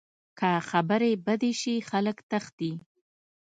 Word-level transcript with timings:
که 0.39 0.49
خبرې 0.69 1.11
بدې 1.25 1.51
شي، 1.61 1.75
خلک 1.89 2.17
تښتي 2.29 2.71